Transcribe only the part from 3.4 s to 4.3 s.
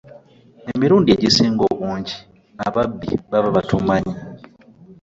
batumanyi.